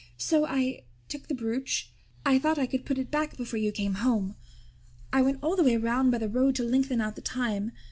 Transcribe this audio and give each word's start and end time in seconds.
So 0.17 0.47
I 0.47 0.81
took 1.09 1.27
the 1.27 1.35
brooch. 1.35 1.93
I 2.25 2.39
thought 2.39 2.57
I 2.57 2.65
could 2.65 2.87
put 2.87 2.97
it 2.97 3.11
back 3.11 3.37
before 3.37 3.59
you 3.59 3.71
came 3.71 3.93
home. 4.01 4.35
I 5.13 5.21
went 5.21 5.43
all 5.43 5.55
the 5.55 5.61
way 5.63 5.75
around 5.75 6.09
by 6.09 6.17
the 6.17 6.27
road 6.27 6.55
to 6.55 6.63
lengthen 6.63 6.99
out 7.01 7.15
the 7.15 7.21
time. 7.21 7.71